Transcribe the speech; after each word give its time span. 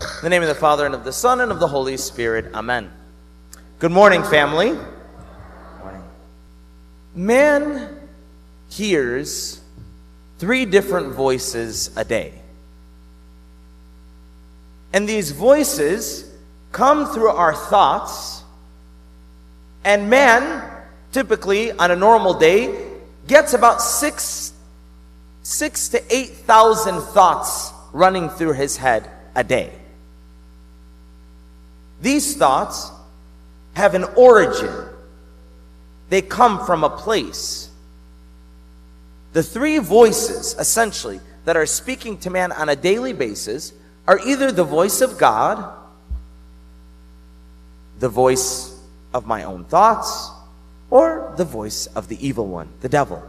In 0.00 0.22
the 0.22 0.30
name 0.30 0.42
of 0.42 0.48
the 0.48 0.54
Father, 0.54 0.86
and 0.86 0.94
of 0.94 1.02
the 1.02 1.12
Son, 1.12 1.40
and 1.40 1.50
of 1.50 1.58
the 1.58 1.66
Holy 1.66 1.96
Spirit. 1.96 2.54
Amen. 2.54 2.88
Good 3.80 3.90
morning, 3.90 4.22
family. 4.22 4.78
Morning. 5.80 6.02
Man 7.16 7.98
hears 8.70 9.60
three 10.38 10.66
different 10.66 11.14
voices 11.14 11.90
a 11.96 12.04
day. 12.04 12.32
And 14.92 15.08
these 15.08 15.32
voices 15.32 16.32
come 16.70 17.12
through 17.12 17.30
our 17.30 17.54
thoughts, 17.54 18.44
and 19.82 20.08
man, 20.08 20.62
typically 21.10 21.72
on 21.72 21.90
a 21.90 21.96
normal 21.96 22.34
day, 22.34 22.86
gets 23.26 23.52
about 23.52 23.82
six, 23.82 24.52
six 25.42 25.88
to 25.88 26.14
eight 26.14 26.30
thousand 26.30 27.00
thoughts 27.00 27.72
running 27.92 28.28
through 28.28 28.52
his 28.52 28.76
head 28.76 29.10
a 29.34 29.42
day. 29.42 29.72
These 32.00 32.36
thoughts 32.36 32.90
have 33.74 33.94
an 33.94 34.04
origin, 34.16 34.74
they 36.08 36.22
come 36.22 36.64
from 36.64 36.84
a 36.84 36.90
place. 36.90 37.70
The 39.32 39.42
three 39.42 39.78
voices, 39.78 40.56
essentially, 40.58 41.20
that 41.44 41.56
are 41.56 41.66
speaking 41.66 42.18
to 42.18 42.30
man 42.30 42.50
on 42.52 42.68
a 42.68 42.76
daily 42.76 43.12
basis 43.12 43.72
are 44.06 44.18
either 44.26 44.50
the 44.50 44.64
voice 44.64 45.00
of 45.00 45.18
God, 45.18 45.74
the 47.98 48.08
voice 48.08 48.78
of 49.12 49.26
my 49.26 49.44
own 49.44 49.64
thoughts, 49.64 50.30
or 50.90 51.34
the 51.36 51.44
voice 51.44 51.86
of 51.88 52.08
the 52.08 52.26
evil 52.26 52.46
one, 52.46 52.68
the 52.80 52.88
devil. 52.88 53.22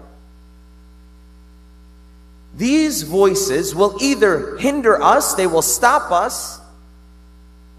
These 2.56 3.04
voices 3.04 3.76
will 3.76 3.98
either 4.02 4.58
hinder 4.58 5.02
us, 5.02 5.36
they 5.36 5.48
will 5.48 5.62
stop 5.62 6.12
us, 6.12 6.59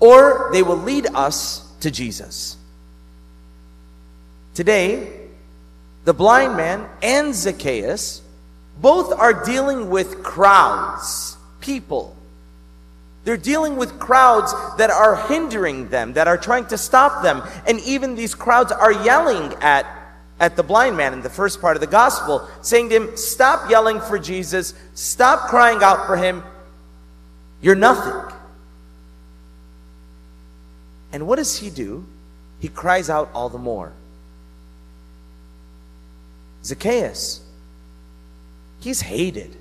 or 0.01 0.49
they 0.53 0.63
will 0.63 0.77
lead 0.77 1.07
us 1.15 1.71
to 1.81 1.91
Jesus. 1.91 2.57
Today, 4.55 5.21
the 6.05 6.15
blind 6.15 6.57
man 6.57 6.89
and 7.03 7.35
Zacchaeus 7.35 8.23
both 8.81 9.13
are 9.13 9.45
dealing 9.45 9.91
with 9.91 10.23
crowds, 10.23 11.37
people. 11.61 12.17
They're 13.25 13.37
dealing 13.37 13.77
with 13.77 13.99
crowds 13.99 14.53
that 14.79 14.91
are 14.91 15.29
hindering 15.29 15.89
them, 15.89 16.15
that 16.15 16.27
are 16.27 16.39
trying 16.39 16.67
to 16.69 16.79
stop 16.79 17.23
them. 17.23 17.43
And 17.67 17.79
even 17.81 18.15
these 18.15 18.35
crowds 18.35 18.73
are 18.73 18.93
yelling 18.93 19.53
at, 19.61 19.87
at 20.41 20.57
the 20.57 20.63
blind 20.63 20.97
man 20.97 21.13
in 21.13 21.21
the 21.21 21.29
first 21.29 21.61
part 21.61 21.77
of 21.77 21.83
the 21.83 21.87
gospel, 21.87 22.49
saying 22.63 22.89
to 22.89 22.97
him, 22.97 23.17
Stop 23.17 23.71
yelling 23.71 24.01
for 24.01 24.19
Jesus, 24.19 24.73
stop 24.95 25.51
crying 25.51 25.83
out 25.83 26.07
for 26.07 26.17
him. 26.17 26.43
You're 27.61 27.75
nothing. 27.75 28.30
And 31.13 31.27
what 31.27 31.37
does 31.37 31.59
he 31.59 31.71
do? 31.71 32.05
He 32.61 32.69
cries 32.69 33.11
out 33.11 33.31
all 33.35 33.49
the 33.49 33.59
more. 33.59 33.93
Zacchaeus, 36.63 37.41
he's 38.81 39.01
hated. 39.01 39.57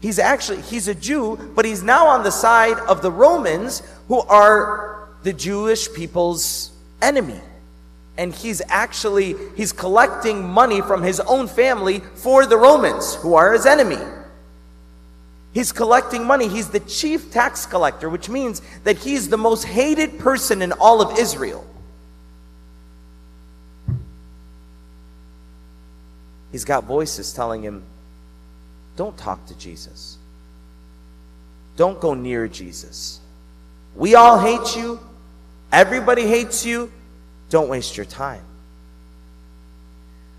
He's 0.00 0.18
actually, 0.18 0.60
he's 0.62 0.88
a 0.88 0.94
Jew, 0.94 1.36
but 1.54 1.64
he's 1.64 1.82
now 1.82 2.06
on 2.08 2.22
the 2.22 2.30
side 2.30 2.78
of 2.88 3.00
the 3.00 3.10
Romans 3.10 3.82
who 4.08 4.20
are 4.20 5.08
the 5.22 5.32
Jewish 5.32 5.92
people's 5.92 6.70
enemy. 7.00 7.40
And 8.18 8.34
he's 8.34 8.62
actually, 8.68 9.34
he's 9.56 9.72
collecting 9.72 10.42
money 10.42 10.80
from 10.80 11.02
his 11.02 11.20
own 11.20 11.48
family 11.48 12.00
for 12.14 12.46
the 12.46 12.56
Romans 12.56 13.14
who 13.16 13.34
are 13.34 13.52
his 13.52 13.66
enemy. 13.66 13.98
He's 15.56 15.72
collecting 15.72 16.26
money. 16.26 16.48
He's 16.48 16.68
the 16.68 16.80
chief 16.80 17.30
tax 17.30 17.64
collector, 17.64 18.10
which 18.10 18.28
means 18.28 18.60
that 18.84 18.98
he's 18.98 19.30
the 19.30 19.38
most 19.38 19.64
hated 19.64 20.18
person 20.18 20.60
in 20.60 20.70
all 20.72 21.00
of 21.00 21.18
Israel. 21.18 21.66
He's 26.52 26.66
got 26.66 26.84
voices 26.84 27.32
telling 27.32 27.62
him, 27.62 27.84
don't 28.96 29.16
talk 29.16 29.46
to 29.46 29.56
Jesus. 29.56 30.18
Don't 31.78 31.98
go 32.00 32.12
near 32.12 32.48
Jesus. 32.48 33.18
We 33.94 34.14
all 34.14 34.38
hate 34.38 34.76
you. 34.76 35.00
Everybody 35.72 36.26
hates 36.26 36.66
you. 36.66 36.92
Don't 37.48 37.70
waste 37.70 37.96
your 37.96 38.04
time. 38.04 38.44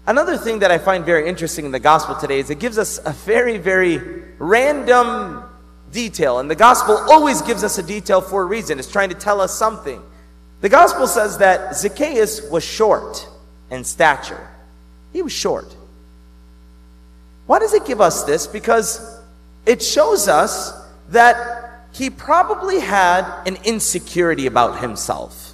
Another 0.06 0.38
thing 0.38 0.60
that 0.60 0.70
I 0.70 0.78
find 0.78 1.04
very 1.04 1.28
interesting 1.28 1.66
in 1.66 1.72
the 1.72 1.80
gospel 1.80 2.14
today 2.14 2.38
is 2.38 2.52
it 2.52 2.60
gives 2.60 2.78
us 2.78 3.00
a 3.04 3.14
very, 3.14 3.58
very 3.58 4.27
random 4.40 5.44
detail. 5.92 6.40
And 6.40 6.50
the 6.50 6.56
gospel 6.56 6.98
always 7.10 7.42
gives 7.42 7.64
us 7.64 7.78
a 7.78 7.84
detail 7.84 8.22
for 8.22 8.42
a 8.42 8.46
reason, 8.46 8.80
it's 8.80 8.92
trying 8.92 9.10
to 9.10 9.16
tell 9.16 9.42
us 9.42 9.58
something. 9.58 10.02
The 10.62 10.70
gospel 10.70 11.08
says 11.08 11.38
that 11.38 11.76
Zacchaeus 11.76 12.50
was 12.50 12.64
short 12.64 13.28
in 13.70 13.84
stature, 13.84 14.48
he 15.14 15.22
was 15.22 15.34
short. 15.34 15.76
Why 17.46 17.60
does 17.60 17.74
it 17.74 17.86
give 17.86 18.02
us 18.02 18.24
this? 18.26 18.46
Because 18.46 19.22
it 19.66 19.82
shows 19.82 20.28
us 20.28 20.74
that 21.10 21.88
he 21.94 22.10
probably 22.10 22.80
had 22.80 23.44
an 23.46 23.58
insecurity 23.64 24.46
about 24.46 24.80
himself. 24.80 25.47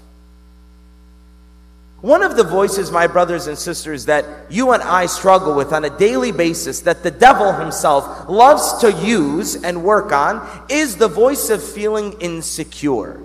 One 2.03 2.21
of 2.21 2.35
the 2.35 2.43
voices, 2.43 2.91
my 2.91 3.07
brothers 3.07 3.47
and 3.47 3.57
sisters, 3.57 4.07
that 4.07 4.25
you 4.49 4.73
and 4.73 4.83
I 4.83 5.05
struggle 5.05 5.55
with 5.55 5.71
on 5.71 5.85
a 5.85 5.97
daily 5.97 6.33
basis, 6.33 6.81
that 6.81 7.01
the 7.01 7.09
devil 7.09 7.53
himself 7.53 8.27
loves 8.27 8.79
to 8.79 8.91
use 8.91 9.63
and 9.63 9.85
work 9.85 10.11
on, 10.11 10.65
is 10.67 10.97
the 10.97 11.07
voice 11.07 11.49
of 11.49 11.63
feeling 11.63 12.11
insecure. 12.19 13.21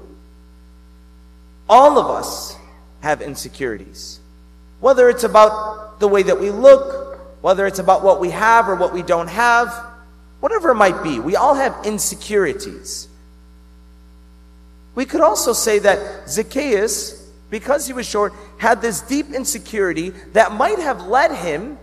All 1.68 1.98
of 1.98 2.06
us 2.06 2.56
have 3.00 3.20
insecurities. 3.20 4.20
Whether 4.78 5.08
it's 5.08 5.24
about 5.24 5.98
the 5.98 6.06
way 6.06 6.22
that 6.22 6.38
we 6.38 6.50
look, 6.50 7.18
whether 7.40 7.66
it's 7.66 7.80
about 7.80 8.04
what 8.04 8.20
we 8.20 8.30
have 8.30 8.68
or 8.68 8.76
what 8.76 8.92
we 8.92 9.02
don't 9.02 9.26
have, 9.26 9.74
whatever 10.38 10.70
it 10.70 10.76
might 10.76 11.02
be, 11.02 11.18
we 11.18 11.34
all 11.34 11.56
have 11.56 11.84
insecurities. 11.84 13.08
We 14.94 15.04
could 15.04 15.20
also 15.20 15.52
say 15.52 15.80
that 15.80 16.30
Zacchaeus, 16.30 17.17
because 17.50 17.86
he 17.86 17.92
was 17.92 18.06
short, 18.06 18.32
had 18.58 18.82
this 18.82 19.00
deep 19.00 19.30
insecurity 19.30 20.10
that 20.32 20.52
might 20.52 20.78
have 20.78 21.06
led 21.06 21.34
him 21.34 21.78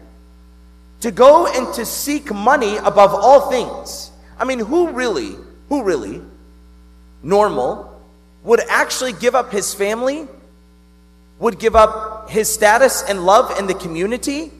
to 1.02 1.12
go 1.12 1.48
and 1.48 1.74
to 1.76 1.86
seek 1.86 2.34
money 2.34 2.78
above 2.78 3.14
all 3.14 3.50
things. 3.50 4.12
I 4.40 4.46
mean, 4.46 4.60
who 4.60 4.92
really, 4.92 5.36
who 5.70 5.84
really, 5.84 6.22
normal, 7.24 8.02
would 8.44 8.62
actually 8.70 9.14
give 9.14 9.36
up 9.36 9.52
his 9.52 9.74
family, 9.74 10.28
would 11.40 11.60
give 11.60 11.76
up 11.76 12.30
his 12.30 12.52
status 12.52 13.04
and 13.08 13.26
love 13.26 13.58
in 13.60 13.68
the 13.68 13.74
community, 13.74 14.52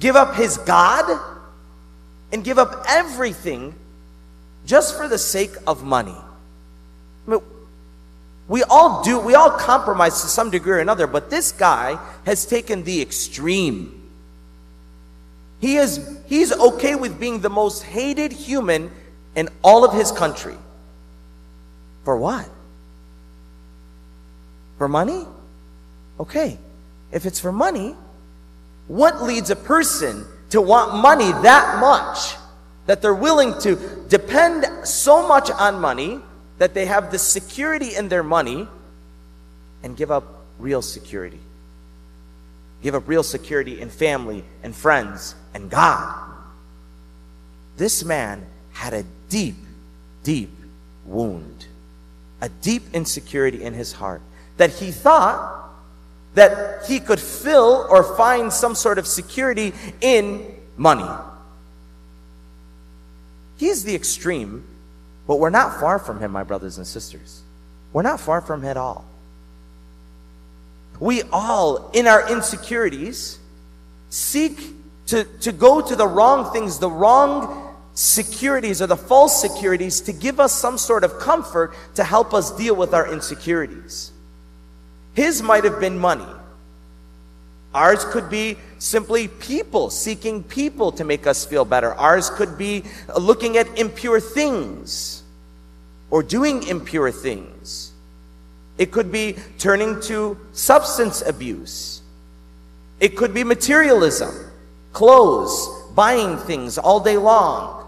give 0.00 0.16
up 0.16 0.34
his 0.34 0.58
God, 0.58 1.20
and 2.32 2.44
give 2.44 2.58
up 2.58 2.84
everything 2.88 3.74
just 4.66 4.96
for 4.96 5.08
the 5.08 5.18
sake 5.18 5.54
of 5.66 5.82
money. 5.82 6.16
I 7.26 7.30
mean, 7.30 7.40
we 8.48 8.62
all 8.62 9.02
do, 9.02 9.18
we 9.18 9.34
all 9.34 9.50
compromise 9.50 10.22
to 10.22 10.28
some 10.28 10.50
degree 10.50 10.72
or 10.72 10.78
another, 10.78 11.06
but 11.06 11.28
this 11.28 11.52
guy 11.52 11.98
has 12.24 12.46
taken 12.46 12.82
the 12.82 13.02
extreme. 13.02 14.10
He 15.60 15.76
is 15.76 16.18
he's 16.26 16.52
okay 16.52 16.94
with 16.94 17.20
being 17.20 17.40
the 17.40 17.50
most 17.50 17.82
hated 17.82 18.32
human 18.32 18.90
in 19.36 19.50
all 19.62 19.84
of 19.84 19.92
his 19.92 20.10
country. 20.10 20.56
For 22.04 22.16
what? 22.16 22.48
For 24.78 24.88
money? 24.88 25.26
Okay. 26.18 26.58
If 27.12 27.26
it's 27.26 27.40
for 27.40 27.52
money, 27.52 27.94
what 28.86 29.22
leads 29.22 29.50
a 29.50 29.56
person 29.56 30.24
to 30.50 30.62
want 30.62 30.94
money 30.94 31.32
that 31.42 31.80
much 31.80 32.34
that 32.86 33.02
they're 33.02 33.14
willing 33.14 33.58
to 33.60 33.76
depend 34.08 34.64
so 34.86 35.28
much 35.28 35.50
on 35.50 35.78
money 35.78 36.20
that 36.58 36.74
they 36.74 36.86
have 36.86 37.10
the 37.10 37.18
security 37.18 37.94
in 37.94 38.08
their 38.08 38.22
money 38.22 38.68
and 39.82 39.96
give 39.96 40.10
up 40.10 40.44
real 40.58 40.82
security? 40.82 41.40
Give 42.82 42.94
up 42.94 43.08
real 43.08 43.22
security 43.22 43.80
in 43.80 43.90
family 43.90 44.44
and 44.62 44.74
friends 44.74 45.34
and 45.54 45.70
God. 45.70 46.14
This 47.76 48.04
man 48.04 48.44
had 48.72 48.94
a 48.94 49.04
deep, 49.28 49.56
deep 50.22 50.50
wound, 51.06 51.66
a 52.40 52.48
deep 52.48 52.82
insecurity 52.92 53.62
in 53.62 53.74
his 53.74 53.92
heart 53.92 54.20
that 54.56 54.70
he 54.70 54.90
thought 54.90 55.58
that 56.34 56.86
he 56.86 57.00
could 57.00 57.18
fill 57.18 57.86
or 57.90 58.02
find 58.16 58.52
some 58.52 58.74
sort 58.74 58.98
of 58.98 59.06
security 59.06 59.72
in 60.00 60.54
money. 60.76 61.08
He's 63.56 63.82
the 63.82 63.94
extreme, 63.94 64.64
but 65.28 65.38
we're 65.38 65.50
not 65.50 65.78
far 65.78 66.00
from 66.00 66.18
him, 66.18 66.32
my 66.32 66.42
brothers 66.42 66.78
and 66.78 66.86
sisters. 66.86 67.42
We're 67.92 68.02
not 68.02 68.18
far 68.18 68.40
from 68.40 68.62
him 68.62 68.70
at 68.70 68.76
all. 68.78 69.04
We 70.98 71.22
all, 71.30 71.90
in 71.92 72.06
our 72.06 72.28
insecurities, 72.32 73.38
seek 74.08 74.58
to, 75.06 75.24
to 75.42 75.52
go 75.52 75.80
to 75.82 75.94
the 75.94 76.06
wrong 76.06 76.50
things, 76.52 76.78
the 76.78 76.90
wrong 76.90 77.76
securities 77.92 78.80
or 78.80 78.86
the 78.86 78.96
false 78.96 79.40
securities 79.40 80.00
to 80.02 80.12
give 80.12 80.40
us 80.40 80.54
some 80.54 80.78
sort 80.78 81.04
of 81.04 81.18
comfort 81.18 81.74
to 81.96 82.04
help 82.04 82.32
us 82.32 82.50
deal 82.56 82.74
with 82.74 82.94
our 82.94 83.12
insecurities. 83.12 84.12
His 85.12 85.42
might 85.42 85.64
have 85.64 85.78
been 85.78 85.98
money. 85.98 86.24
Ours 87.74 88.04
could 88.06 88.30
be 88.30 88.56
simply 88.78 89.28
people, 89.28 89.90
seeking 89.90 90.42
people 90.42 90.92
to 90.92 91.04
make 91.04 91.26
us 91.26 91.44
feel 91.44 91.64
better. 91.64 91.94
Ours 91.94 92.30
could 92.30 92.56
be 92.56 92.84
looking 93.18 93.56
at 93.56 93.78
impure 93.78 94.20
things 94.20 95.22
or 96.10 96.22
doing 96.22 96.66
impure 96.66 97.10
things. 97.10 97.92
It 98.78 98.92
could 98.92 99.12
be 99.12 99.36
turning 99.58 100.00
to 100.02 100.38
substance 100.52 101.22
abuse. 101.22 102.00
It 103.00 103.16
could 103.16 103.34
be 103.34 103.44
materialism, 103.44 104.34
clothes, 104.92 105.68
buying 105.94 106.38
things 106.38 106.78
all 106.78 107.00
day 107.00 107.16
long, 107.16 107.86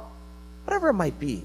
whatever 0.64 0.88
it 0.90 0.94
might 0.94 1.18
be. 1.18 1.44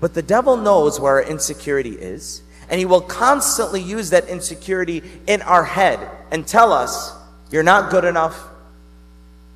But 0.00 0.14
the 0.14 0.22
devil 0.22 0.56
knows 0.56 0.98
where 0.98 1.14
our 1.14 1.22
insecurity 1.22 1.92
is. 1.92 2.42
And 2.70 2.78
he 2.78 2.86
will 2.86 3.00
constantly 3.00 3.82
use 3.82 4.10
that 4.10 4.28
insecurity 4.28 5.02
in 5.26 5.42
our 5.42 5.64
head 5.64 6.08
and 6.30 6.46
tell 6.46 6.72
us, 6.72 7.12
you're 7.50 7.64
not 7.64 7.90
good 7.90 8.04
enough. 8.04 8.46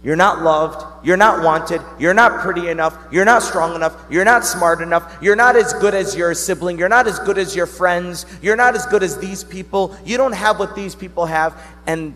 You're 0.03 0.17
not 0.17 0.43
loved. 0.43 1.07
You're 1.07 1.17
not 1.17 1.43
wanted. 1.43 1.81
You're 1.99 2.13
not 2.13 2.43
pretty 2.43 2.69
enough. 2.69 2.99
You're 3.11 3.25
not 3.25 3.43
strong 3.43 3.75
enough. 3.75 3.97
You're 4.11 4.25
not 4.25 4.45
smart 4.45 4.83
enough. 4.83 5.17
You're 5.23 5.37
not 5.37 5.57
as 5.57 5.73
good 5.75 5.95
as 5.95 6.15
your 6.15 6.35
sibling. 6.35 6.79
You're 6.79 6.91
not 6.91 7.07
as 7.07 7.19
good 7.21 7.39
as 7.39 7.57
your 7.57 7.67
friends. 7.67 8.27
You're 8.43 8.57
not 8.57 8.75
as 8.75 8.85
good 8.87 9.03
as 9.03 9.17
these 9.19 9.45
people. 9.45 9.97
You 10.05 10.19
don't 10.19 10.35
have 10.35 10.59
what 10.59 10.77
these 10.77 10.95
people 10.95 11.25
have. 11.25 11.59
And 11.87 12.15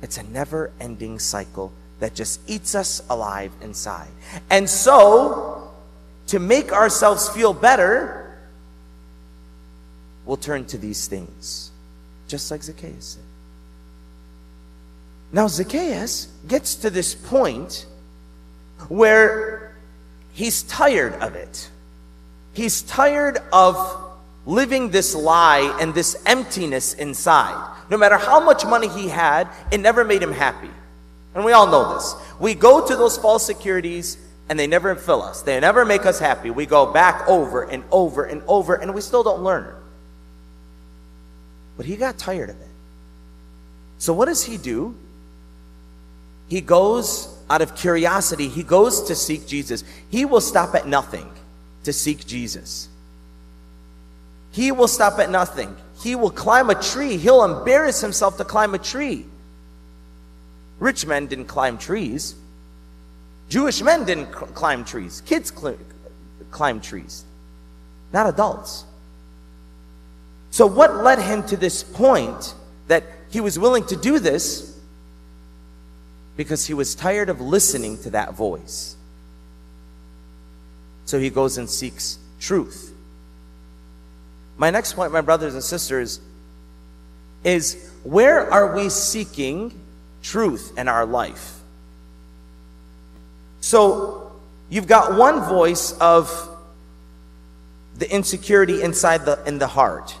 it's 0.00 0.16
a 0.16 0.22
never 0.22 0.70
ending 0.80 1.18
cycle 1.18 1.72
that 2.00 2.14
just 2.14 2.40
eats 2.48 2.74
us 2.74 3.02
alive 3.10 3.52
inside. 3.60 4.08
And 4.48 4.68
so, 4.68 5.70
to 6.28 6.38
make 6.38 6.72
ourselves 6.72 7.28
feel 7.28 7.52
better, 7.52 8.21
will 10.24 10.36
turn 10.36 10.64
to 10.66 10.78
these 10.78 11.06
things, 11.06 11.70
just 12.28 12.50
like 12.50 12.62
Zacchaeus 12.62 13.14
did. 13.14 13.24
Now, 15.32 15.48
Zacchaeus 15.48 16.28
gets 16.46 16.74
to 16.76 16.90
this 16.90 17.14
point 17.14 17.86
where 18.88 19.74
he's 20.32 20.62
tired 20.64 21.14
of 21.14 21.34
it. 21.34 21.70
He's 22.52 22.82
tired 22.82 23.38
of 23.50 23.76
living 24.44 24.90
this 24.90 25.14
lie 25.14 25.76
and 25.80 25.94
this 25.94 26.22
emptiness 26.26 26.92
inside. 26.94 27.70
No 27.88 27.96
matter 27.96 28.18
how 28.18 28.44
much 28.44 28.64
money 28.66 28.88
he 28.88 29.08
had, 29.08 29.48
it 29.70 29.78
never 29.78 30.04
made 30.04 30.22
him 30.22 30.32
happy. 30.32 30.70
And 31.34 31.44
we 31.44 31.52
all 31.52 31.66
know 31.66 31.94
this. 31.94 32.14
We 32.38 32.54
go 32.54 32.86
to 32.86 32.96
those 32.96 33.16
false 33.16 33.46
securities 33.46 34.18
and 34.50 34.58
they 34.58 34.66
never 34.66 34.94
fill 34.96 35.22
us. 35.22 35.40
They 35.40 35.58
never 35.60 35.86
make 35.86 36.04
us 36.04 36.18
happy. 36.18 36.50
We 36.50 36.66
go 36.66 36.92
back 36.92 37.26
over 37.26 37.62
and 37.62 37.84
over 37.90 38.24
and 38.24 38.42
over 38.46 38.74
and 38.74 38.94
we 38.94 39.00
still 39.00 39.22
don't 39.22 39.42
learn. 39.42 39.74
But 41.76 41.86
he 41.86 41.96
got 41.96 42.18
tired 42.18 42.50
of 42.50 42.60
it. 42.60 42.68
So 43.98 44.12
what 44.12 44.26
does 44.26 44.44
he 44.44 44.56
do? 44.56 44.94
He 46.48 46.60
goes 46.60 47.34
out 47.48 47.62
of 47.62 47.76
curiosity, 47.76 48.48
he 48.48 48.62
goes 48.62 49.02
to 49.04 49.14
seek 49.14 49.46
Jesus. 49.46 49.84
He 50.10 50.24
will 50.24 50.40
stop 50.40 50.74
at 50.74 50.86
nothing 50.86 51.30
to 51.84 51.92
seek 51.92 52.26
Jesus. 52.26 52.88
He 54.52 54.70
will 54.70 54.88
stop 54.88 55.18
at 55.18 55.30
nothing. 55.30 55.74
He 56.02 56.14
will 56.14 56.30
climb 56.30 56.68
a 56.68 56.74
tree. 56.74 57.16
He'll 57.16 57.44
embarrass 57.44 58.00
himself 58.00 58.36
to 58.38 58.44
climb 58.44 58.74
a 58.74 58.78
tree. 58.78 59.26
Rich 60.78 61.06
men 61.06 61.26
didn't 61.26 61.46
climb 61.46 61.78
trees. 61.78 62.34
Jewish 63.48 63.82
men 63.82 64.04
didn't 64.04 64.32
climb 64.32 64.84
trees. 64.84 65.22
Kids 65.26 65.52
cl- 65.54 65.78
climb 66.50 66.80
trees, 66.80 67.24
not 68.12 68.26
adults. 68.26 68.84
So, 70.52 70.66
what 70.66 71.02
led 71.02 71.18
him 71.18 71.42
to 71.44 71.56
this 71.56 71.82
point 71.82 72.54
that 72.86 73.04
he 73.30 73.40
was 73.40 73.58
willing 73.58 73.86
to 73.86 73.96
do 73.96 74.18
this? 74.18 74.78
Because 76.36 76.66
he 76.66 76.74
was 76.74 76.94
tired 76.94 77.30
of 77.30 77.40
listening 77.40 77.96
to 78.02 78.10
that 78.10 78.34
voice. 78.34 78.94
So, 81.06 81.18
he 81.18 81.30
goes 81.30 81.56
and 81.56 81.70
seeks 81.70 82.18
truth. 82.38 82.92
My 84.58 84.68
next 84.68 84.92
point, 84.92 85.10
my 85.10 85.22
brothers 85.22 85.54
and 85.54 85.64
sisters, 85.64 86.20
is 87.44 87.90
where 88.04 88.52
are 88.52 88.76
we 88.76 88.90
seeking 88.90 89.72
truth 90.22 90.76
in 90.76 90.86
our 90.86 91.06
life? 91.06 91.60
So, 93.62 94.32
you've 94.68 94.86
got 94.86 95.16
one 95.16 95.48
voice 95.48 95.92
of 95.92 96.30
the 97.96 98.14
insecurity 98.14 98.82
inside 98.82 99.24
the 99.24 99.42
in 99.46 99.58
the 99.58 99.66
heart 99.66 100.14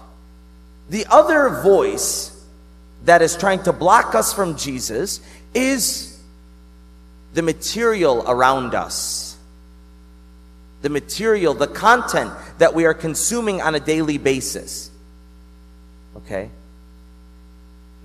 the 0.90 1.06
other 1.10 1.48
voice 1.62 2.28
that 3.04 3.22
is 3.22 3.36
trying 3.36 3.62
to 3.64 3.72
block 3.72 4.14
us 4.14 4.32
from 4.32 4.56
Jesus 4.56 5.20
is 5.54 6.20
the 7.34 7.42
material 7.42 8.24
around 8.26 8.74
us. 8.74 9.36
The 10.82 10.90
material, 10.90 11.54
the 11.54 11.68
content 11.68 12.32
that 12.58 12.74
we 12.74 12.84
are 12.84 12.94
consuming 12.94 13.62
on 13.62 13.74
a 13.74 13.80
daily 13.80 14.18
basis. 14.18 14.90
Okay? 16.16 16.50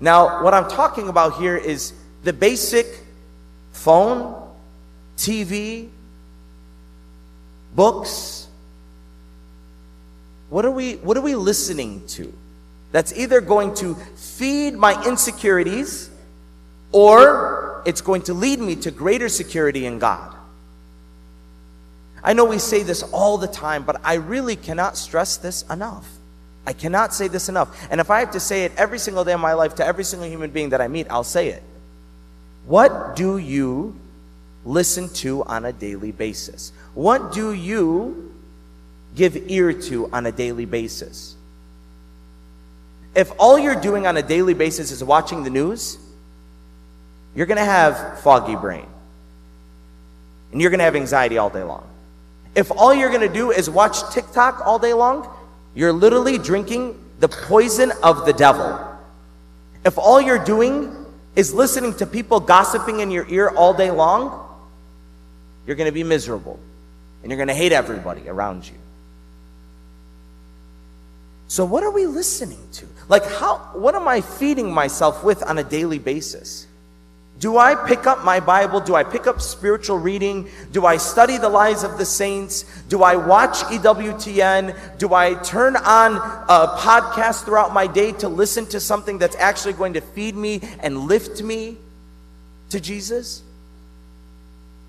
Now, 0.00 0.42
what 0.42 0.54
I'm 0.54 0.70
talking 0.70 1.08
about 1.08 1.38
here 1.38 1.56
is 1.56 1.92
the 2.22 2.32
basic 2.32 2.86
phone, 3.72 4.34
TV, 5.16 5.88
books. 7.74 8.46
What 10.50 10.64
are 10.64 10.70
we 10.70 10.94
what 10.94 11.16
are 11.16 11.20
we 11.20 11.34
listening 11.34 12.06
to? 12.08 12.32
That's 12.92 13.12
either 13.12 13.40
going 13.40 13.74
to 13.76 13.94
feed 13.94 14.74
my 14.74 15.02
insecurities 15.06 16.10
or 16.92 17.82
it's 17.84 18.00
going 18.00 18.22
to 18.22 18.34
lead 18.34 18.58
me 18.60 18.76
to 18.76 18.90
greater 18.90 19.28
security 19.28 19.86
in 19.86 19.98
God. 19.98 20.34
I 22.22 22.32
know 22.32 22.44
we 22.44 22.58
say 22.58 22.82
this 22.82 23.02
all 23.02 23.38
the 23.38 23.46
time, 23.46 23.84
but 23.84 24.00
I 24.04 24.14
really 24.14 24.56
cannot 24.56 24.96
stress 24.96 25.36
this 25.36 25.62
enough. 25.70 26.08
I 26.66 26.72
cannot 26.72 27.14
say 27.14 27.28
this 27.28 27.48
enough. 27.48 27.88
And 27.90 28.00
if 28.00 28.10
I 28.10 28.20
have 28.20 28.32
to 28.32 28.40
say 28.40 28.64
it 28.64 28.72
every 28.76 28.98
single 28.98 29.24
day 29.24 29.32
of 29.32 29.40
my 29.40 29.54
life 29.54 29.76
to 29.76 29.86
every 29.86 30.04
single 30.04 30.28
human 30.28 30.50
being 30.50 30.70
that 30.70 30.80
I 30.80 30.88
meet, 30.88 31.06
I'll 31.08 31.24
say 31.24 31.48
it. 31.48 31.62
What 32.66 33.16
do 33.16 33.38
you 33.38 33.98
listen 34.66 35.08
to 35.14 35.44
on 35.44 35.64
a 35.64 35.72
daily 35.72 36.12
basis? 36.12 36.72
What 36.92 37.32
do 37.32 37.54
you 37.54 38.34
give 39.14 39.50
ear 39.50 39.72
to 39.72 40.10
on 40.12 40.26
a 40.26 40.32
daily 40.32 40.66
basis? 40.66 41.37
If 43.18 43.32
all 43.36 43.58
you're 43.58 43.74
doing 43.74 44.06
on 44.06 44.16
a 44.16 44.22
daily 44.22 44.54
basis 44.54 44.92
is 44.92 45.02
watching 45.02 45.42
the 45.42 45.50
news, 45.50 45.98
you're 47.34 47.46
going 47.46 47.58
to 47.58 47.64
have 47.64 48.20
foggy 48.20 48.54
brain. 48.54 48.86
And 50.52 50.60
you're 50.60 50.70
going 50.70 50.78
to 50.78 50.84
have 50.84 50.94
anxiety 50.94 51.36
all 51.36 51.50
day 51.50 51.64
long. 51.64 51.84
If 52.54 52.70
all 52.70 52.94
you're 52.94 53.08
going 53.08 53.26
to 53.26 53.28
do 53.28 53.50
is 53.50 53.68
watch 53.68 54.14
TikTok 54.14 54.64
all 54.64 54.78
day 54.78 54.94
long, 54.94 55.28
you're 55.74 55.92
literally 55.92 56.38
drinking 56.38 56.96
the 57.18 57.26
poison 57.26 57.90
of 58.04 58.24
the 58.24 58.32
devil. 58.32 58.80
If 59.84 59.98
all 59.98 60.20
you're 60.20 60.44
doing 60.44 61.04
is 61.34 61.52
listening 61.52 61.94
to 61.94 62.06
people 62.06 62.38
gossiping 62.38 63.00
in 63.00 63.10
your 63.10 63.28
ear 63.28 63.48
all 63.48 63.74
day 63.74 63.90
long, 63.90 64.46
you're 65.66 65.74
going 65.74 65.88
to 65.88 65.92
be 65.92 66.04
miserable. 66.04 66.60
And 67.24 67.32
you're 67.32 67.36
going 67.36 67.48
to 67.48 67.54
hate 67.54 67.72
everybody 67.72 68.28
around 68.28 68.64
you. 68.64 68.76
So, 71.48 71.64
what 71.64 71.82
are 71.82 71.90
we 71.90 72.06
listening 72.06 72.60
to? 72.72 72.86
Like, 73.08 73.24
how, 73.24 73.56
what 73.72 73.94
am 73.94 74.06
I 74.06 74.20
feeding 74.20 74.70
myself 74.70 75.24
with 75.24 75.42
on 75.42 75.56
a 75.56 75.64
daily 75.64 75.98
basis? 75.98 76.66
Do 77.40 77.56
I 77.56 77.74
pick 77.74 78.06
up 78.06 78.22
my 78.22 78.40
Bible? 78.40 78.80
Do 78.80 78.94
I 78.96 79.04
pick 79.04 79.26
up 79.26 79.40
spiritual 79.40 79.98
reading? 79.98 80.48
Do 80.72 80.84
I 80.84 80.98
study 80.98 81.38
the 81.38 81.48
lives 81.48 81.84
of 81.84 81.96
the 81.96 82.04
saints? 82.04 82.64
Do 82.88 83.02
I 83.02 83.16
watch 83.16 83.58
EWTN? 83.70 84.98
Do 84.98 85.14
I 85.14 85.34
turn 85.34 85.76
on 85.76 86.16
a 86.16 86.76
podcast 86.76 87.44
throughout 87.44 87.72
my 87.72 87.86
day 87.86 88.12
to 88.12 88.28
listen 88.28 88.66
to 88.66 88.80
something 88.80 89.18
that's 89.18 89.36
actually 89.36 89.74
going 89.74 89.94
to 89.94 90.00
feed 90.00 90.34
me 90.34 90.60
and 90.80 91.06
lift 91.06 91.40
me 91.40 91.78
to 92.70 92.80
Jesus? 92.80 93.42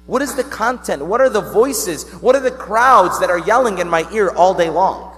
What 0.08 0.24
is 0.24 0.36
the 0.36 0.44
content? 0.44 1.06
What 1.06 1.22
are 1.22 1.30
the 1.30 1.42
voices? 1.42 2.10
What 2.16 2.36
are 2.36 2.42
the 2.42 2.52
crowds 2.52 3.20
that 3.20 3.30
are 3.30 3.40
yelling 3.40 3.78
in 3.78 3.88
my 3.88 4.12
ear 4.12 4.32
all 4.32 4.56
day 4.56 4.72
long? 4.72 5.09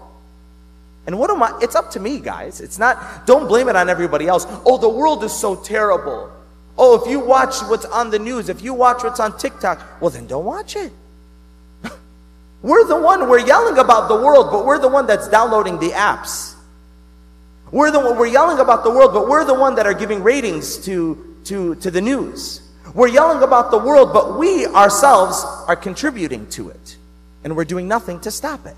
And 1.07 1.17
what 1.17 1.31
am 1.31 1.41
I? 1.41 1.57
It's 1.61 1.75
up 1.75 1.91
to 1.91 1.99
me, 1.99 2.19
guys. 2.19 2.61
It's 2.61 2.77
not, 2.77 3.25
don't 3.25 3.47
blame 3.47 3.67
it 3.69 3.75
on 3.75 3.89
everybody 3.89 4.27
else. 4.27 4.45
Oh, 4.65 4.77
the 4.77 4.89
world 4.89 5.23
is 5.23 5.33
so 5.33 5.55
terrible. 5.55 6.31
Oh, 6.77 7.01
if 7.01 7.09
you 7.09 7.19
watch 7.19 7.59
what's 7.63 7.85
on 7.85 8.11
the 8.11 8.19
news, 8.19 8.49
if 8.49 8.61
you 8.61 8.73
watch 8.73 9.03
what's 9.03 9.19
on 9.19 9.37
TikTok, 9.37 10.01
well, 10.01 10.09
then 10.09 10.27
don't 10.27 10.45
watch 10.45 10.75
it. 10.75 10.91
we're 12.61 12.85
the 12.85 12.99
one, 12.99 13.27
we're 13.29 13.45
yelling 13.45 13.77
about 13.77 14.07
the 14.07 14.15
world, 14.15 14.49
but 14.51 14.65
we're 14.65 14.79
the 14.79 14.87
one 14.87 15.07
that's 15.07 15.27
downloading 15.27 15.79
the 15.79 15.89
apps. 15.89 16.55
We're 17.71 17.91
the 17.91 17.99
one, 17.99 18.17
we're 18.17 18.27
yelling 18.27 18.59
about 18.59 18.83
the 18.83 18.91
world, 18.91 19.13
but 19.13 19.27
we're 19.27 19.45
the 19.45 19.53
one 19.53 19.75
that 19.75 19.85
are 19.85 19.93
giving 19.93 20.23
ratings 20.23 20.77
to, 20.85 21.37
to, 21.45 21.75
to 21.75 21.89
the 21.89 22.01
news. 22.01 22.61
We're 22.93 23.07
yelling 23.07 23.41
about 23.43 23.71
the 23.71 23.77
world, 23.77 24.11
but 24.13 24.37
we 24.37 24.65
ourselves 24.67 25.43
are 25.67 25.75
contributing 25.75 26.47
to 26.51 26.69
it. 26.69 26.97
And 27.43 27.55
we're 27.55 27.65
doing 27.65 27.87
nothing 27.87 28.19
to 28.21 28.31
stop 28.31 28.65
it. 28.65 28.75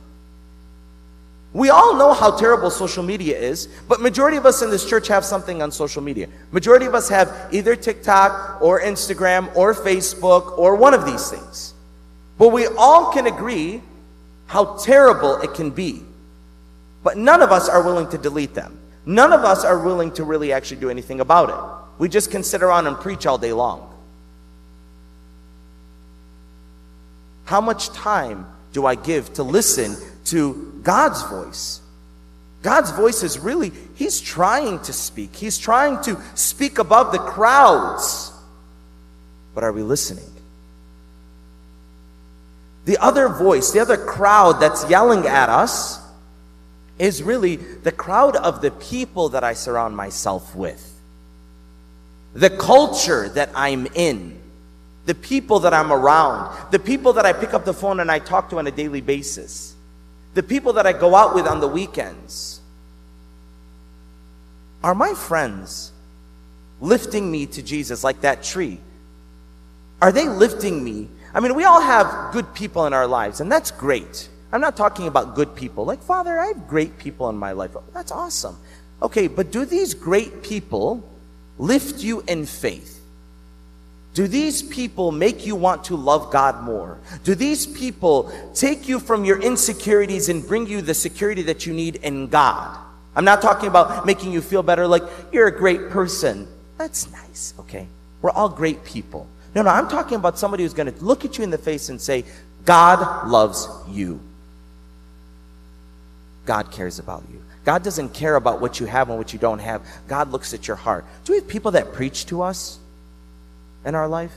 We 1.53 1.69
all 1.69 1.95
know 1.95 2.13
how 2.13 2.35
terrible 2.35 2.71
social 2.71 3.03
media 3.03 3.39
is, 3.39 3.67
but 3.87 4.01
majority 4.01 4.37
of 4.37 4.45
us 4.45 4.63
in 4.63 4.71
this 4.71 4.89
church 4.89 5.07
have 5.07 5.23
something 5.23 5.61
on 5.61 5.71
social 5.71 6.01
media. 6.01 6.27
Majority 6.51 6.87
of 6.87 6.95
us 6.95 7.07
have 7.09 7.49
either 7.51 7.75
TikTok 7.75 8.59
or 8.59 8.81
Instagram 8.81 9.55
or 9.55 9.75
Facebook 9.75 10.57
or 10.57 10.75
one 10.75 10.95
of 10.95 11.05
these 11.05 11.29
things. 11.29 11.75
But 12.39 12.49
we 12.49 12.65
all 12.65 13.13
can 13.13 13.27
agree 13.27 13.83
how 14.47 14.77
terrible 14.77 15.41
it 15.41 15.53
can 15.53 15.69
be. 15.69 16.01
But 17.03 17.17
none 17.17 17.43
of 17.43 17.51
us 17.51 17.69
are 17.69 17.83
willing 17.83 18.09
to 18.09 18.17
delete 18.17 18.55
them. 18.55 18.79
None 19.05 19.31
of 19.31 19.41
us 19.41 19.63
are 19.63 19.77
willing 19.77 20.11
to 20.13 20.23
really 20.23 20.51
actually 20.53 20.79
do 20.79 20.89
anything 20.89 21.19
about 21.19 21.49
it. 21.49 21.99
We 21.99 22.09
just 22.09 22.31
can 22.31 22.43
sit 22.43 22.63
around 22.63 22.87
and 22.87 22.97
preach 22.97 23.27
all 23.27 23.37
day 23.37 23.53
long. 23.53 23.93
How 27.45 27.61
much 27.61 27.89
time 27.89 28.47
do 28.71 28.87
I 28.87 28.95
give 28.95 29.33
to 29.33 29.43
listen 29.43 29.95
to 30.33 30.79
God's 30.81 31.21
voice. 31.21 31.79
God's 32.63 32.89
voice 32.89 33.21
is 33.21 33.37
really, 33.37 33.71
He's 33.93 34.19
trying 34.19 34.79
to 34.79 34.91
speak. 34.91 35.35
He's 35.35 35.59
trying 35.59 36.01
to 36.05 36.19
speak 36.33 36.79
above 36.79 37.11
the 37.11 37.19
crowds. 37.19 38.31
But 39.53 39.63
are 39.63 39.71
we 39.71 39.83
listening? 39.83 40.25
The 42.85 42.97
other 42.97 43.29
voice, 43.29 43.71
the 43.71 43.79
other 43.79 43.95
crowd 43.95 44.53
that's 44.53 44.89
yelling 44.89 45.27
at 45.27 45.49
us 45.49 45.99
is 46.97 47.21
really 47.21 47.57
the 47.57 47.91
crowd 47.91 48.35
of 48.35 48.61
the 48.61 48.71
people 48.71 49.29
that 49.29 49.43
I 49.43 49.53
surround 49.53 49.95
myself 49.95 50.55
with, 50.55 50.99
the 52.33 52.49
culture 52.49 53.29
that 53.29 53.51
I'm 53.53 53.85
in, 53.93 54.41
the 55.05 55.13
people 55.13 55.59
that 55.59 55.75
I'm 55.75 55.93
around, 55.93 56.71
the 56.71 56.79
people 56.79 57.13
that 57.13 57.25
I 57.27 57.33
pick 57.33 57.53
up 57.53 57.65
the 57.65 57.73
phone 57.73 57.99
and 57.99 58.11
I 58.11 58.17
talk 58.17 58.49
to 58.49 58.57
on 58.57 58.65
a 58.65 58.71
daily 58.71 59.01
basis 59.01 59.75
the 60.33 60.43
people 60.43 60.73
that 60.73 60.85
I 60.85 60.93
go 60.93 61.15
out 61.15 61.35
with 61.35 61.47
on 61.47 61.59
the 61.59 61.67
weekends, 61.67 62.61
are 64.83 64.95
my 64.95 65.13
friends 65.13 65.91
lifting 66.81 67.31
me 67.31 67.45
to 67.47 67.61
Jesus 67.61 68.03
like 68.03 68.21
that 68.21 68.43
tree? 68.43 68.79
Are 70.01 70.11
they 70.11 70.27
lifting 70.27 70.83
me? 70.83 71.07
I 71.33 71.39
mean, 71.39 71.55
we 71.55 71.63
all 71.63 71.81
have 71.81 72.33
good 72.33 72.53
people 72.53 72.85
in 72.85 72.93
our 72.93 73.07
lives, 73.07 73.39
and 73.39 73.51
that's 73.51 73.71
great. 73.71 74.29
I'm 74.51 74.61
not 74.61 74.75
talking 74.75 75.07
about 75.07 75.35
good 75.35 75.55
people. 75.55 75.85
Like, 75.85 76.01
Father, 76.01 76.37
I 76.37 76.47
have 76.47 76.67
great 76.67 76.97
people 76.97 77.29
in 77.29 77.37
my 77.37 77.53
life. 77.53 77.71
That's 77.93 78.11
awesome. 78.11 78.57
Okay, 79.01 79.27
but 79.27 79.51
do 79.51 79.65
these 79.65 79.93
great 79.93 80.43
people 80.43 81.07
lift 81.57 82.03
you 82.03 82.23
in 82.27 82.45
faith? 82.45 83.02
Do 84.13 84.27
these 84.27 84.61
people 84.61 85.11
make 85.11 85.45
you 85.45 85.55
want 85.55 85.85
to 85.85 85.95
love 85.95 86.31
God 86.31 86.63
more? 86.63 86.99
Do 87.23 87.33
these 87.33 87.65
people 87.65 88.31
take 88.53 88.87
you 88.87 88.99
from 88.99 89.25
your 89.25 89.41
insecurities 89.41 90.29
and 90.29 90.47
bring 90.47 90.67
you 90.67 90.81
the 90.81 90.93
security 90.93 91.41
that 91.43 91.65
you 91.65 91.73
need 91.73 91.95
in 91.97 92.27
God? 92.27 92.77
I'm 93.15 93.25
not 93.25 93.41
talking 93.41 93.67
about 93.67 94.05
making 94.05 94.31
you 94.31 94.41
feel 94.41 94.63
better 94.63 94.87
like 94.87 95.03
you're 95.31 95.47
a 95.47 95.57
great 95.57 95.89
person. 95.89 96.47
That's 96.77 97.11
nice, 97.11 97.53
okay? 97.59 97.87
We're 98.21 98.31
all 98.31 98.49
great 98.49 98.83
people. 98.83 99.27
No, 99.55 99.63
no, 99.63 99.69
I'm 99.69 99.87
talking 99.87 100.17
about 100.17 100.37
somebody 100.37 100.63
who's 100.63 100.73
going 100.73 100.91
to 100.91 101.03
look 101.03 101.25
at 101.25 101.37
you 101.37 101.43
in 101.43 101.49
the 101.49 101.57
face 101.57 101.89
and 101.89 101.99
say, 101.99 102.23
God 102.65 103.27
loves 103.27 103.67
you. 103.89 104.19
God 106.45 106.71
cares 106.71 106.99
about 106.99 107.23
you. 107.31 107.41
God 107.65 107.83
doesn't 107.83 108.13
care 108.13 108.35
about 108.35 108.61
what 108.61 108.79
you 108.79 108.85
have 108.85 109.09
and 109.09 109.17
what 109.17 109.31
you 109.31 109.39
don't 109.39 109.59
have. 109.59 109.81
God 110.07 110.31
looks 110.31 110.53
at 110.53 110.67
your 110.67 110.75
heart. 110.75 111.05
Do 111.23 111.33
we 111.33 111.39
have 111.39 111.47
people 111.47 111.71
that 111.71 111.93
preach 111.93 112.25
to 112.27 112.41
us? 112.41 112.79
In 113.85 113.95
our 113.95 114.07
life? 114.07 114.33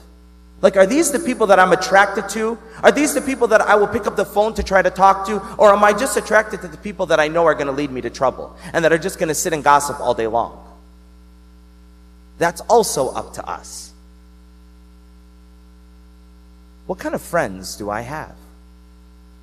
Like, 0.63 0.77
are 0.77 0.87
these 0.87 1.13
the 1.13 1.19
people 1.19 1.49
that 1.49 1.59
I'm 1.59 1.73
attracted 1.73 2.29
to? 2.31 2.59
Are 2.83 2.91
these 2.91 3.13
the 3.13 3.21
people 3.21 3.49
that 3.49 3.61
I 3.61 3.77
will 3.77 3.89
pick 3.89 4.07
up 4.07 4.17
the 4.17 4.25
phone 4.25 4.55
to 4.55 4.63
try 4.63 4.81
to 4.81 4.91
talk 4.91 5.27
to? 5.27 5.41
Or 5.57 5.73
am 5.73 5.85
I 5.85 5.93
just 5.93 6.17
attracted 6.17 6.63
to 6.63 6.69
the 6.69 6.79
people 6.79 7.07
that 7.07 7.21
I 7.21 7.29
know 7.29 7.45
are 7.45 7.55
going 7.55 7.67
to 7.67 7.73
lead 7.73 7.91
me 7.91 8.01
to 8.01 8.11
trouble 8.11 8.57
and 8.73 8.85
that 8.85 8.93
are 8.93 8.99
just 8.99 9.19
going 9.19 9.29
to 9.29 9.35
sit 9.35 9.53
and 9.53 9.63
gossip 9.63 10.01
all 10.01 10.15
day 10.15 10.27
long? 10.27 10.63
That's 12.39 12.63
also 12.63 13.09
up 13.11 13.35
to 13.35 13.47
us. 13.47 13.93
What 16.87 16.99
kind 16.99 17.15
of 17.15 17.21
friends 17.21 17.77
do 17.77 17.91
I 17.91 18.01
have? 18.01 18.35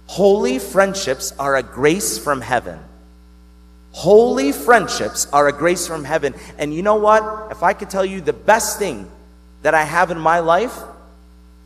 Holy 0.08 0.60
friendships 0.60 1.32
are 1.38 1.56
a 1.56 1.64
grace 1.64 2.18
from 2.18 2.42
heaven. 2.42 2.80
Holy 3.92 4.52
friendships 4.52 5.28
are 5.32 5.48
a 5.48 5.54
grace 5.54 5.86
from 5.88 6.04
heaven. 6.04 6.34
And 6.58 6.74
you 6.74 6.82
know 6.82 6.96
what? 6.96 7.52
If 7.52 7.62
I 7.62 7.74
could 7.74 7.90
tell 7.90 8.06
you 8.06 8.22
the 8.22 8.34
best 8.34 8.80
thing 8.80 9.10
that 9.64 9.74
I 9.74 9.84
have 9.84 10.12
in 10.12 10.20
my 10.20 10.40
life 10.40 10.78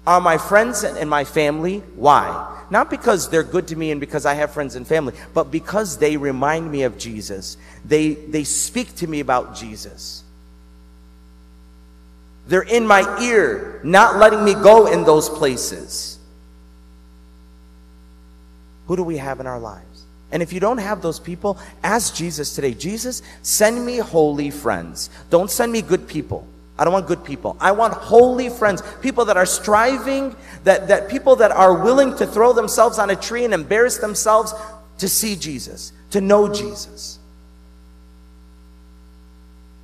are 0.08 0.22
my 0.22 0.38
friends 0.38 0.84
and 0.84 1.10
my 1.10 1.26
family. 1.26 1.80
Why? 1.96 2.56
Not 2.70 2.90
because 2.90 3.30
they're 3.30 3.44
good 3.44 3.68
to 3.70 3.76
me 3.76 3.92
and 3.92 4.00
because 4.00 4.26
I 4.26 4.34
have 4.36 4.52
friends 4.52 4.76
and 4.76 4.88
family, 4.88 5.14
but 5.34 5.52
because 5.52 5.98
they 5.98 6.16
remind 6.18 6.72
me 6.72 6.84
of 6.84 6.98
Jesus. 6.98 7.58
They, 7.84 8.14
they 8.14 8.44
speak 8.44 8.96
to 8.98 9.08
me 9.08 9.20
about 9.20 9.56
Jesus. 9.56 10.24
They're 12.48 12.62
in 12.62 12.88
my 12.88 13.22
ear, 13.22 13.82
not 13.84 14.18
letting 14.18 14.44
me 14.44 14.54
go 14.54 14.88
in 14.88 15.04
those 15.04 15.28
places. 15.28 16.18
Who 18.88 18.96
do 18.96 19.04
we 19.04 19.18
have 19.18 19.42
in 19.42 19.48
our 19.48 19.60
lives? 19.60 20.06
And 20.32 20.42
if 20.42 20.54
you 20.54 20.60
don't 20.60 20.78
have 20.78 21.02
those 21.02 21.20
people, 21.20 21.58
ask 21.84 22.16
Jesus 22.16 22.56
today 22.56 22.74
Jesus, 22.74 23.22
send 23.42 23.86
me 23.86 23.98
holy 23.98 24.52
friends. 24.52 25.10
Don't 25.30 25.52
send 25.52 25.72
me 25.72 25.82
good 25.82 26.08
people. 26.08 26.48
I 26.80 26.84
don't 26.84 26.94
want 26.94 27.08
good 27.08 27.24
people. 27.24 27.58
I 27.60 27.72
want 27.72 27.94
holy 27.94 28.50
friends, 28.50 28.84
people 29.02 29.26
that 29.26 29.38
are 29.38 29.46
striving, 29.46 30.36
that, 30.64 30.88
that 30.90 31.10
people 31.10 31.36
that 31.38 31.52
are 31.52 31.84
willing 31.84 32.16
to 32.18 32.28
throw 32.28 32.54
themselves 32.54 33.00
on 33.00 33.10
a 33.10 33.16
tree 33.16 33.46
and 33.46 33.54
embarrass 33.54 33.98
themselves 33.98 34.54
to 35.00 35.10
see 35.10 35.36
Jesus, 35.36 35.92
to 36.12 36.22
know 36.22 36.54
Jesus. 36.54 37.18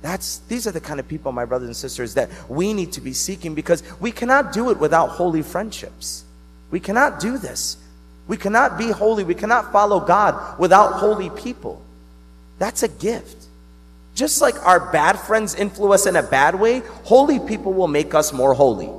That's, 0.02 0.38
these 0.48 0.66
are 0.66 0.70
the 0.70 0.80
kind 0.82 1.00
of 1.00 1.08
people, 1.08 1.32
my 1.32 1.46
brothers 1.46 1.66
and 1.68 1.76
sisters, 1.76 2.14
that 2.14 2.28
we 2.48 2.74
need 2.74 2.92
to 2.92 3.00
be 3.00 3.14
seeking 3.14 3.54
because 3.54 3.82
we 4.00 4.12
cannot 4.12 4.52
do 4.52 4.70
it 4.70 4.78
without 4.78 5.08
holy 5.08 5.42
friendships. 5.42 6.24
We 6.70 6.78
cannot 6.78 7.20
do 7.20 7.38
this. 7.38 7.78
We 8.28 8.36
cannot 8.36 8.78
be 8.78 8.90
holy. 8.90 9.24
We 9.24 9.34
cannot 9.34 9.72
follow 9.72 10.00
God 10.00 10.58
without 10.58 10.94
holy 10.94 11.30
people. 11.30 11.82
That's 12.58 12.82
a 12.82 12.88
gift. 12.88 13.43
Just 14.14 14.40
like 14.40 14.54
our 14.64 14.92
bad 14.92 15.18
friends 15.18 15.54
influence 15.54 16.02
us 16.02 16.06
in 16.06 16.16
a 16.16 16.22
bad 16.22 16.54
way, 16.54 16.80
holy 17.02 17.40
people 17.40 17.72
will 17.72 17.88
make 17.88 18.14
us 18.14 18.32
more 18.32 18.54
holy. 18.54 18.90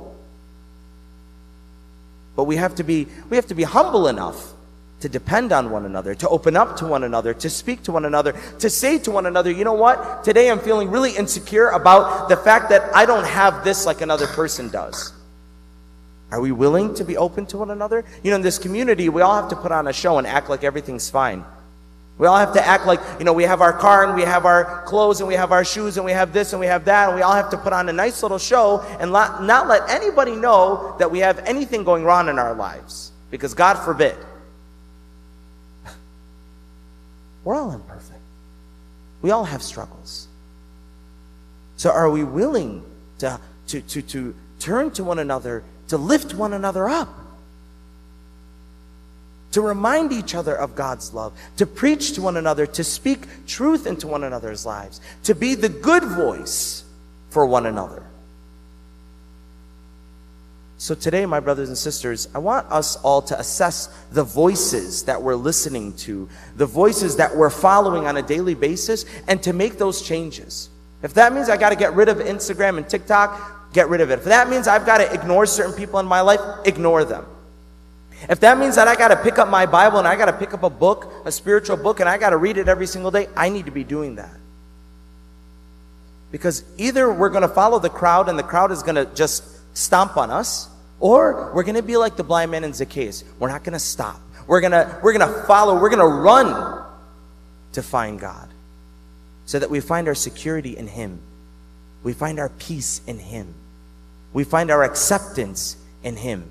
But 2.36 2.44
we 2.44 2.56
have 2.56 2.74
to 2.76 2.84
be 2.84 3.08
we 3.30 3.36
have 3.36 3.46
to 3.46 3.54
be 3.54 3.62
humble 3.62 4.08
enough 4.08 4.52
to 5.00 5.08
depend 5.08 5.52
on 5.52 5.70
one 5.70 5.84
another, 5.84 6.14
to 6.14 6.28
open 6.28 6.56
up 6.56 6.76
to 6.78 6.86
one 6.86 7.04
another, 7.04 7.34
to 7.34 7.50
speak 7.50 7.82
to 7.82 7.92
one 7.92 8.04
another, 8.04 8.32
to 8.58 8.70
say 8.70 8.98
to 8.98 9.10
one 9.10 9.26
another, 9.26 9.50
you 9.50 9.64
know 9.64 9.74
what? 9.74 10.24
Today 10.24 10.50
I'm 10.50 10.58
feeling 10.58 10.90
really 10.90 11.16
insecure 11.16 11.68
about 11.68 12.28
the 12.28 12.36
fact 12.36 12.70
that 12.70 12.94
I 12.94 13.04
don't 13.04 13.26
have 13.26 13.62
this 13.62 13.84
like 13.84 14.00
another 14.00 14.26
person 14.26 14.68
does. 14.68 15.12
Are 16.30 16.40
we 16.40 16.50
willing 16.50 16.94
to 16.94 17.04
be 17.04 17.16
open 17.16 17.46
to 17.46 17.58
one 17.58 17.70
another? 17.70 18.04
You 18.22 18.30
know, 18.30 18.36
in 18.36 18.42
this 18.42 18.58
community, 18.58 19.08
we 19.08 19.22
all 19.22 19.40
have 19.40 19.50
to 19.50 19.56
put 19.56 19.70
on 19.70 19.86
a 19.86 19.92
show 19.92 20.18
and 20.18 20.26
act 20.26 20.48
like 20.48 20.64
everything's 20.64 21.08
fine. 21.08 21.44
We 22.18 22.26
all 22.26 22.38
have 22.38 22.54
to 22.54 22.66
act 22.66 22.86
like, 22.86 23.00
you 23.18 23.26
know, 23.26 23.34
we 23.34 23.44
have 23.44 23.60
our 23.60 23.74
car 23.74 24.06
and 24.06 24.14
we 24.14 24.22
have 24.22 24.46
our 24.46 24.82
clothes 24.84 25.20
and 25.20 25.28
we 25.28 25.34
have 25.34 25.52
our 25.52 25.64
shoes 25.64 25.98
and 25.98 26.06
we 26.06 26.12
have 26.12 26.32
this 26.32 26.52
and 26.54 26.60
we 26.60 26.66
have 26.66 26.86
that 26.86 27.08
and 27.08 27.16
we 27.16 27.22
all 27.22 27.34
have 27.34 27.50
to 27.50 27.58
put 27.58 27.74
on 27.74 27.88
a 27.90 27.92
nice 27.92 28.22
little 28.22 28.38
show 28.38 28.80
and 29.00 29.12
not 29.12 29.68
let 29.68 29.88
anybody 29.90 30.34
know 30.34 30.96
that 30.98 31.10
we 31.10 31.18
have 31.18 31.38
anything 31.40 31.84
going 31.84 32.04
wrong 32.04 32.28
in 32.28 32.38
our 32.38 32.54
lives. 32.54 33.12
Because 33.30 33.52
God 33.52 33.74
forbid. 33.74 34.16
We're 37.44 37.56
all 37.56 37.72
imperfect. 37.72 38.20
We 39.20 39.30
all 39.30 39.44
have 39.44 39.62
struggles. 39.62 40.28
So 41.76 41.90
are 41.90 42.08
we 42.10 42.24
willing 42.24 42.82
to, 43.18 43.38
to, 43.66 43.82
to, 43.82 44.02
to 44.02 44.34
turn 44.58 44.90
to 44.92 45.04
one 45.04 45.18
another, 45.18 45.64
to 45.88 45.98
lift 45.98 46.32
one 46.32 46.54
another 46.54 46.88
up? 46.88 47.25
To 49.52 49.60
remind 49.60 50.12
each 50.12 50.34
other 50.34 50.54
of 50.54 50.74
God's 50.74 51.14
love, 51.14 51.32
to 51.56 51.66
preach 51.66 52.12
to 52.12 52.22
one 52.22 52.36
another, 52.36 52.66
to 52.66 52.84
speak 52.84 53.26
truth 53.46 53.86
into 53.86 54.06
one 54.06 54.24
another's 54.24 54.66
lives, 54.66 55.00
to 55.24 55.34
be 55.34 55.54
the 55.54 55.68
good 55.68 56.04
voice 56.04 56.84
for 57.30 57.46
one 57.46 57.66
another. 57.66 58.02
So, 60.78 60.94
today, 60.94 61.24
my 61.24 61.40
brothers 61.40 61.68
and 61.68 61.78
sisters, 61.78 62.28
I 62.34 62.38
want 62.38 62.70
us 62.70 62.96
all 62.96 63.22
to 63.22 63.38
assess 63.38 63.86
the 64.12 64.22
voices 64.22 65.04
that 65.04 65.22
we're 65.22 65.34
listening 65.34 65.94
to, 65.98 66.28
the 66.56 66.66
voices 66.66 67.16
that 67.16 67.34
we're 67.34 67.48
following 67.48 68.06
on 68.06 68.18
a 68.18 68.22
daily 68.22 68.54
basis, 68.54 69.06
and 69.26 69.42
to 69.42 69.54
make 69.54 69.78
those 69.78 70.02
changes. 70.02 70.68
If 71.02 71.14
that 71.14 71.32
means 71.32 71.48
I 71.48 71.56
got 71.56 71.70
to 71.70 71.76
get 71.76 71.94
rid 71.94 72.10
of 72.10 72.18
Instagram 72.18 72.76
and 72.76 72.86
TikTok, 72.86 73.72
get 73.72 73.88
rid 73.88 74.02
of 74.02 74.10
it. 74.10 74.18
If 74.18 74.24
that 74.24 74.50
means 74.50 74.68
I've 74.68 74.84
got 74.84 74.98
to 74.98 75.12
ignore 75.12 75.46
certain 75.46 75.72
people 75.74 75.98
in 75.98 76.06
my 76.06 76.20
life, 76.20 76.40
ignore 76.66 77.04
them. 77.04 77.24
If 78.28 78.40
that 78.40 78.58
means 78.58 78.74
that 78.76 78.88
I 78.88 78.96
got 78.96 79.08
to 79.08 79.16
pick 79.16 79.38
up 79.38 79.48
my 79.48 79.66
Bible 79.66 79.98
and 79.98 80.08
I 80.08 80.16
got 80.16 80.26
to 80.26 80.32
pick 80.32 80.52
up 80.52 80.62
a 80.62 80.70
book, 80.70 81.12
a 81.24 81.30
spiritual 81.30 81.76
book, 81.76 82.00
and 82.00 82.08
I 82.08 82.18
got 82.18 82.30
to 82.30 82.36
read 82.36 82.56
it 82.56 82.68
every 82.68 82.86
single 82.86 83.10
day, 83.10 83.28
I 83.36 83.48
need 83.48 83.66
to 83.66 83.70
be 83.70 83.84
doing 83.84 84.16
that. 84.16 84.34
Because 86.32 86.64
either 86.76 87.12
we're 87.12 87.28
going 87.28 87.42
to 87.42 87.48
follow 87.48 87.78
the 87.78 87.88
crowd 87.88 88.28
and 88.28 88.38
the 88.38 88.42
crowd 88.42 88.72
is 88.72 88.82
going 88.82 88.96
to 88.96 89.06
just 89.14 89.44
stomp 89.76 90.16
on 90.16 90.30
us, 90.30 90.68
or 90.98 91.52
we're 91.54 91.62
going 91.62 91.76
to 91.76 91.82
be 91.82 91.96
like 91.96 92.16
the 92.16 92.24
blind 92.24 92.50
man 92.50 92.64
in 92.64 92.72
Zacchaeus. 92.72 93.22
We're 93.38 93.48
not 93.48 93.62
going 93.62 93.74
to 93.74 93.78
stop. 93.78 94.20
We're 94.46 94.60
going 94.60 94.72
to 94.72 94.98
we're 95.02 95.12
going 95.12 95.28
to 95.32 95.42
follow. 95.44 95.80
We're 95.80 95.90
going 95.90 96.00
to 96.00 96.06
run 96.06 96.84
to 97.72 97.82
find 97.82 98.18
God 98.18 98.48
so 99.44 99.58
that 99.58 99.70
we 99.70 99.80
find 99.80 100.08
our 100.08 100.14
security 100.14 100.76
in 100.76 100.88
him. 100.88 101.20
We 102.02 102.12
find 102.12 102.40
our 102.40 102.48
peace 102.48 103.00
in 103.06 103.18
him. 103.18 103.54
We 104.32 104.44
find 104.44 104.70
our 104.70 104.82
acceptance 104.82 105.76
in 106.02 106.16
him 106.16 106.50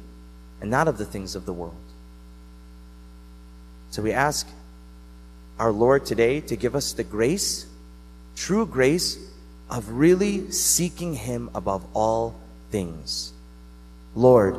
and 0.62 0.70
not 0.70 0.88
of 0.88 0.98
the 0.98 1.06
things 1.06 1.36
of 1.36 1.46
the 1.46 1.54
world. 1.54 1.76
So 3.92 4.02
we 4.02 4.12
ask 4.12 4.48
our 5.60 5.72
Lord 5.72 6.06
today 6.06 6.42
to 6.42 6.56
give 6.56 6.76
us 6.76 6.94
the 6.94 7.04
grace, 7.04 7.66
true 8.36 8.66
grace, 8.66 9.18
of 9.70 9.90
really 9.90 10.52
seeking 10.52 11.14
Him 11.14 11.50
above 11.56 11.86
all 11.94 12.36
things. 12.72 13.32
Lord, 14.16 14.58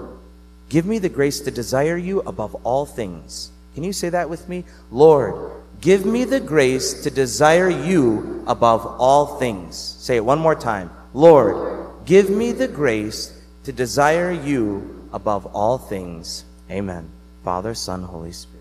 give 0.68 0.86
me 0.86 0.98
the 0.98 1.08
grace 1.08 1.40
to 1.40 1.50
desire 1.50 1.96
you 1.96 2.20
above 2.20 2.54
all 2.64 2.86
things. 2.86 3.50
Can 3.74 3.84
you 3.84 3.92
say 3.92 4.08
that 4.08 4.30
with 4.30 4.48
me? 4.48 4.64
Lord, 4.90 5.52
give 5.80 6.06
me 6.06 6.24
the 6.24 6.40
grace 6.40 7.02
to 7.02 7.10
desire 7.10 7.68
you 7.68 8.42
above 8.46 8.86
all 8.86 9.38
things. 9.38 9.76
Say 9.76 10.16
it 10.16 10.24
one 10.24 10.38
more 10.38 10.54
time. 10.54 10.90
Lord, 11.12 12.06
give 12.06 12.30
me 12.30 12.52
the 12.52 12.68
grace 12.68 13.38
to 13.64 13.72
desire 13.72 14.32
you 14.32 14.95
above 15.16 15.46
all 15.46 15.78
things. 15.78 16.44
Amen. 16.70 17.10
Father, 17.42 17.74
Son, 17.74 18.02
Holy 18.02 18.32
Spirit. 18.32 18.55